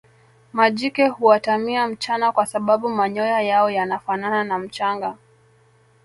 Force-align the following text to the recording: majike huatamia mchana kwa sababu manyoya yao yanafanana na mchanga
majike 0.53 1.07
huatamia 1.07 1.87
mchana 1.87 2.31
kwa 2.31 2.45
sababu 2.45 2.89
manyoya 2.89 3.41
yao 3.41 3.69
yanafanana 3.69 4.43
na 4.43 4.59
mchanga 4.59 5.17